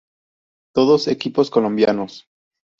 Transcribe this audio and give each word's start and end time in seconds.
Todos 0.73 1.07
equipos 1.07 1.51
colombianos. 1.51 2.25